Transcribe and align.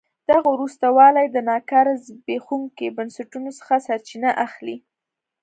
دغه 0.29 0.47
وروسته 0.55 0.85
والی 0.97 1.25
د 1.31 1.37
ناکاره 1.49 1.93
زبېښونکو 2.05 2.85
بنسټونو 2.97 3.49
څخه 3.59 3.73
سرچینه 3.87 4.29
اخلي. 4.45 4.77